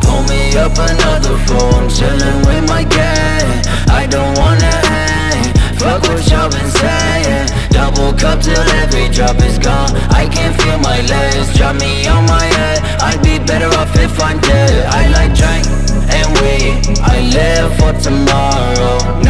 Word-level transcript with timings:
Pull 0.00 0.22
me 0.24 0.56
up 0.56 0.72
another 0.72 1.36
phone, 1.44 1.74
I'm 1.74 1.88
chillin' 1.90 2.46
with 2.46 2.64
my 2.66 2.84
gang. 2.84 3.62
I 3.90 4.06
don't 4.06 4.34
wanna 4.38 4.72
hang, 4.88 5.52
fuck 5.76 6.02
what 6.08 6.26
y'all 6.30 6.48
been 6.48 6.70
saying. 6.70 7.48
Double 7.68 8.14
cup 8.14 8.40
till 8.40 8.64
every 8.80 9.08
drop 9.10 9.36
is 9.42 9.58
gone. 9.58 9.92
I 10.08 10.26
can't 10.26 10.56
feel 10.62 10.78
my 10.78 11.02
legs, 11.02 11.54
drop 11.56 11.76
me 11.76 12.06
on 12.08 12.24
my 12.24 12.44
head. 12.44 12.80
I'd 13.02 13.22
be 13.22 13.38
better 13.44 13.68
off 13.76 13.94
if 13.96 14.18
I'm 14.22 14.40
dead. 14.40 14.86
I 14.86 15.08
like 15.08 15.34
drink 15.34 15.66
and 16.08 16.28
weed, 16.40 16.98
I 17.00 17.20
live 17.20 17.76
for 17.76 17.92
tomorrow. 18.00 19.23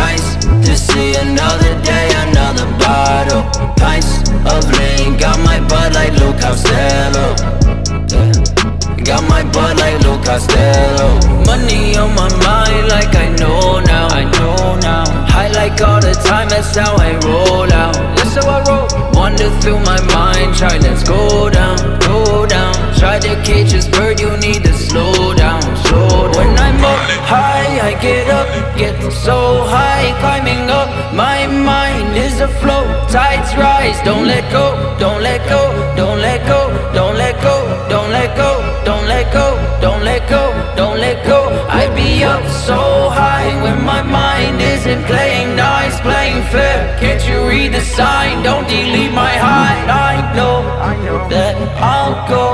Got 9.05 9.29
my 9.29 9.43
butt 9.53 9.77
like 9.77 10.01
Lou 10.03 10.17
Costello. 10.25 11.21
Money 11.45 11.95
on 11.97 12.15
my 12.15 12.29
mind 12.41 12.89
like 12.89 13.15
I 13.15 13.29
know 13.39 13.81
now. 13.81 14.09
I 14.09 14.25
know 14.25 14.81
now. 14.81 15.05
High 15.29 15.49
like 15.53 15.81
all 15.83 16.01
the 16.01 16.15
time, 16.25 16.49
that's 16.49 16.75
how 16.75 16.97
I 16.97 17.13
roll 17.27 17.71
out. 17.73 17.95
That's 18.17 18.35
how 18.37 18.49
I 18.49 18.65
roll. 18.65 18.89
Wander 19.13 19.51
through 19.61 19.81
my 19.81 20.01
mind, 20.17 20.57
try 20.57 20.79
let's 20.79 21.05
go 21.07 21.51
down, 21.51 21.77
go 22.01 22.47
down. 22.47 22.75
Try 22.99 23.19
to 23.19 23.35
catch 23.45 23.73
this 23.73 23.89
bird, 23.89 24.19
you 24.21 24.37
need 24.39 24.65
to 24.65 24.73
slow 24.73 25.35
down, 25.35 25.61
slow 25.85 26.33
down. 26.33 26.37
When 26.37 26.59
I'm 26.59 26.83
up 26.85 27.01
high, 27.29 27.89
I 27.89 27.93
get 28.01 28.29
up, 28.29 28.49
get 28.77 28.95
so 29.13 29.65
high 29.65 30.13
Climbing 30.21 30.69
up, 30.71 30.89
my 31.15 31.47
mind 31.47 32.17
is 32.17 32.41
afloat 32.41 32.87
Tides 33.11 33.55
rise, 33.57 33.99
don't 34.05 34.27
let 34.27 34.45
go, 34.53 34.97
don't 34.99 35.23
let 35.23 35.41
go, 35.49 35.63
don't 35.97 36.21
let 36.21 36.47
go, 36.47 36.61
don't 36.93 37.17
let 37.17 37.41
go, 37.43 37.57
let 38.25 38.37
go, 38.39 38.85
don't 38.87 39.07
let 39.07 39.33
go, 39.33 39.47
don't 39.83 40.03
let 40.03 40.29
go, 40.31 40.43
don't 40.77 40.99
let 40.99 41.27
go. 41.27 41.41
I 41.69 41.83
be 41.95 42.25
up 42.25 42.45
so 42.67 43.11
high 43.11 43.53
when 43.63 43.85
my 43.85 44.03
mind 44.03 44.63
isn't 44.63 45.05
playing 45.05 45.57
nice, 45.57 46.01
playing 46.01 46.43
fair 46.53 46.99
Can't 47.01 47.23
you 47.29 47.47
read 47.47 47.75
the 47.75 47.83
sign, 47.83 48.43
don't 48.43 48.67
delete 48.67 49.13
my 49.13 49.35
high 49.47 49.77
I 49.91 50.15
know 50.35 51.29
that 51.29 51.57
I'll 51.77 52.17
go 52.29 52.45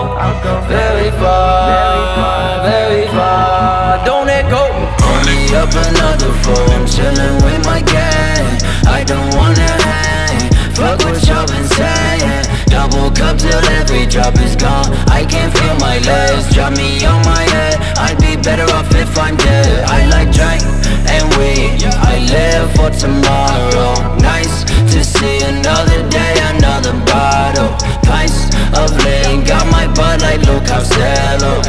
very 0.68 1.10
far, 1.22 2.62
very 2.70 3.06
far. 3.08 4.04
Don't 4.04 4.26
let 4.26 4.44
go. 4.50 4.64
Only 5.12 5.40
up 5.60 5.70
another 5.86 6.32
fool, 6.42 6.70
drop 14.30 14.44
is 14.44 14.56
gone. 14.56 14.92
I 15.08 15.24
can't 15.24 15.52
feel 15.56 15.74
my 15.78 15.98
legs, 15.98 16.54
drop 16.54 16.76
me 16.76 17.04
on 17.04 17.22
my 17.24 17.42
head. 17.42 17.76
I'd 17.98 18.18
be 18.18 18.36
better 18.36 18.64
off 18.74 18.92
if 18.94 19.16
I'm 19.18 19.36
dead. 19.36 19.84
I 19.88 20.06
like 20.06 20.30
drink 20.32 20.62
and 21.08 21.26
weed, 21.38 21.84
I 21.84 22.18
live 22.30 22.70
for 22.76 22.90
tomorrow. 22.90 24.16
Nice 24.18 24.64
to 24.92 25.04
see 25.04 25.42
another 25.42 26.08
day, 26.08 26.34
another 26.54 26.92
bottle. 27.06 27.70
Pints 28.02 28.50
of 28.76 28.90
lean, 29.04 29.44
got 29.44 29.66
my 29.70 29.86
butt 29.94 30.20
like 30.22 30.42
Lou 30.46 30.60
Costello 30.60 31.62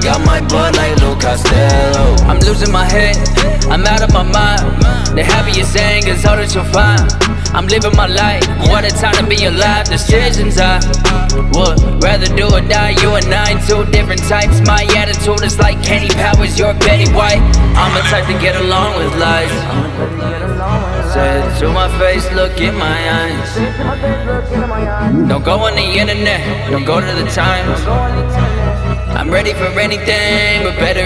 Got 0.00 0.24
my 0.24 0.40
butt 0.40 0.76
like 0.76 0.96
Lou 1.00 1.14
Costello 1.20 2.16
I'm 2.24 2.38
losing 2.40 2.72
my 2.72 2.84
head, 2.84 3.16
I'm 3.68 3.84
out 3.86 4.02
of 4.02 4.12
my 4.12 4.22
mind 4.22 4.89
The 5.20 5.26
happiest 5.26 5.76
thing 5.76 6.08
is 6.08 6.24
all 6.24 6.40
that 6.40 6.48
you'll 6.56 6.64
find. 6.72 7.04
I'm 7.52 7.68
living 7.68 7.92
my 7.92 8.08
life, 8.08 8.40
what 8.72 8.88
a 8.88 8.92
time 8.96 9.12
to 9.20 9.26
be 9.28 9.44
alive. 9.44 9.84
Decisions 9.84 10.56
I 10.56 10.80
would 11.52 11.76
rather 12.00 12.24
do 12.24 12.48
or 12.48 12.64
die. 12.64 12.96
You 13.04 13.20
and 13.20 13.28
I, 13.28 13.52
two 13.68 13.84
different 13.92 14.24
types. 14.32 14.64
My 14.64 14.80
attitude 14.96 15.44
is 15.44 15.60
like 15.60 15.76
Kenny 15.84 16.08
Powers, 16.08 16.56
you're 16.58 16.72
Betty 16.72 17.04
White 17.12 17.44
I'm 17.76 17.92
the 17.92 18.00
type 18.08 18.32
to 18.32 18.36
get 18.40 18.56
along 18.64 18.96
with 18.96 19.12
life. 19.20 19.52
Say 21.12 21.44
it 21.44 21.52
to 21.60 21.68
my 21.68 21.92
face, 22.00 22.24
look 22.32 22.56
in 22.56 22.72
my 22.80 22.96
eyes. 23.20 23.50
Don't 25.28 25.44
go 25.44 25.60
on 25.68 25.76
the 25.76 25.84
internet, 26.00 26.40
don't 26.70 26.86
go 26.86 26.96
to 26.98 27.12
the 27.12 27.28
times. 27.28 27.84
I'm 29.20 29.28
ready 29.28 29.52
for 29.52 29.68
anything, 29.76 30.64
but 30.64 30.80
better 30.80 31.04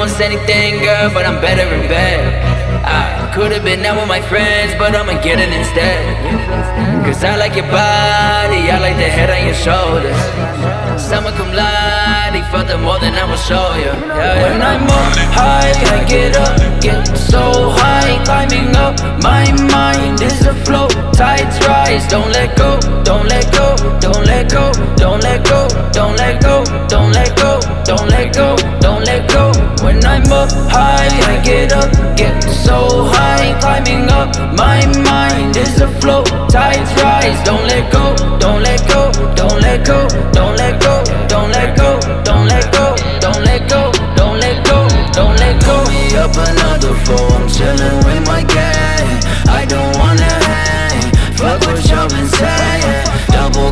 almost 0.00 0.20
anything, 0.22 0.80
girl, 0.80 1.12
but 1.12 1.26
I'm 1.26 1.42
better 1.42 1.68
in 1.76 1.86
bed. 1.86 2.24
I 2.88 3.30
could 3.34 3.52
have 3.52 3.62
been 3.62 3.84
out 3.84 4.00
with 4.00 4.08
my 4.08 4.22
friends, 4.32 4.72
but 4.78 4.96
I'ma 4.96 5.20
get 5.20 5.38
it 5.38 5.52
instead. 5.52 6.00
Cause 7.04 7.22
I 7.22 7.36
like 7.36 7.54
your 7.54 7.68
body, 7.68 8.72
I 8.72 8.80
like 8.80 8.96
the 8.96 9.10
head 9.12 9.28
on 9.28 9.44
your 9.44 9.60
shoulders. 9.60 10.16
Summer 10.96 11.32
come 11.32 11.52
light, 11.52 12.00
further 12.50 12.78
more 12.78 12.98
than 12.98 13.12
I 13.12 13.28
will 13.28 13.36
show 13.36 13.76
you. 13.76 13.92
Yeah, 14.08 14.40
when 14.40 14.62
I'm 14.62 14.88
up 14.88 15.12
high, 15.36 15.68
I 15.68 16.04
get 16.08 16.34
up, 16.34 16.56
get 16.80 17.04
so 17.16 17.68
high, 17.76 18.24
climbing 18.24 18.74
up. 18.76 18.96
My 19.22 19.52
mind 19.68 20.22
is 20.22 20.46
a 20.46 20.54
flow, 20.64 20.88
tides 21.12 21.58
rise. 21.90 22.06
Don't 22.08 22.30
let 22.32 22.56
go, 22.56 22.78
don't 23.04 23.26
let 23.26 23.52
go, 23.52 23.76
don't 24.00 24.24
let 24.26 24.50
go, 24.50 24.72
don't 24.96 25.22
let 25.22 25.44
go, 25.44 25.68
don't 25.92 26.16
let 26.16 26.40
go, 26.42 26.64
don't 26.88 27.12
let 27.12 27.36
go, 27.36 27.60
don't 27.84 28.08
let 28.10 28.34
go, 28.34 28.56
don't 28.80 29.04
let 29.04 29.28
go. 29.28 29.52
When 29.84 30.04
I'm 30.04 30.30
up 30.32 30.50
high, 30.70 31.08
I 31.32 31.40
get 31.42 31.72
up, 31.72 31.90
get 32.16 32.42
so 32.42 33.04
high, 33.04 33.58
climbing 33.60 34.08
up. 34.10 34.36
My 34.56 34.80
mind 35.02 35.56
is 35.56 35.80
a 35.80 35.88
flow, 36.00 36.24
tides 36.48 36.92
rise. 37.02 37.44
Don't 37.44 37.66
let 37.66 37.92
go, 37.92 38.14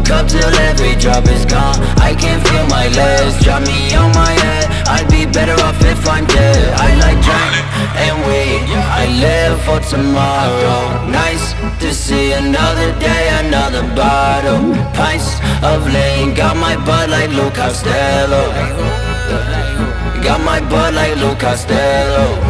Cup 0.09 0.27
till 0.27 0.55
every 0.65 0.97
drop 0.97 1.29
is 1.29 1.45
gone. 1.45 1.77
I 2.01 2.15
can't 2.15 2.41
feel 2.49 2.67
my 2.69 2.89
legs, 2.89 3.45
drop 3.45 3.61
me 3.61 3.95
on 3.95 4.11
my 4.13 4.33
head. 4.41 4.65
I'd 4.89 5.07
be 5.11 5.27
better 5.27 5.53
off 5.65 5.77
if 5.85 6.09
I'm 6.09 6.25
dead. 6.25 6.73
I 6.81 6.97
like 7.05 7.21
drink 7.21 7.55
and 8.05 8.17
weed, 8.25 8.65
I 8.73 9.05
live 9.21 9.61
for 9.69 9.81
tomorrow. 9.81 11.05
Nice 11.13 11.53
to 11.81 11.93
see 11.93 12.33
another 12.33 12.99
day, 12.99 13.29
another 13.45 13.83
bottle. 13.95 14.73
Pints 14.97 15.29
of 15.63 15.85
lean, 15.93 16.33
got 16.33 16.57
my 16.57 16.75
butt 16.87 17.11
like 17.11 17.29
Lou 17.29 17.51
Costello. 17.51 18.49
Got 20.25 20.41
my 20.41 20.61
butt 20.71 20.95
like 20.95 21.17
Lou 21.17 21.35
Costello. 21.35 22.48